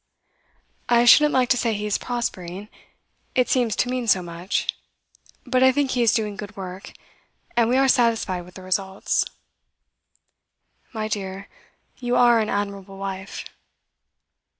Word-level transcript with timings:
'I 0.89 1.05
shouldn't 1.05 1.31
like 1.33 1.49
to 1.49 1.57
say 1.57 1.75
he 1.75 1.85
is 1.85 1.99
prospering; 1.99 2.69
it 3.35 3.49
seems 3.49 3.75
to 3.75 3.87
mean 3.87 4.07
so 4.07 4.23
much; 4.23 4.67
but 5.45 5.61
I 5.61 5.71
think 5.71 5.91
he 5.91 6.01
is 6.01 6.11
doing 6.11 6.35
good 6.35 6.57
work, 6.57 6.93
and 7.55 7.69
we 7.69 7.77
are 7.77 7.87
satisfied 7.87 8.41
with 8.45 8.55
the 8.55 8.63
results.' 8.63 9.25
'My 10.91 11.07
dear, 11.07 11.47
you 11.99 12.15
are 12.15 12.39
an 12.39 12.49
admirable 12.49 12.97
wife. 12.97 13.45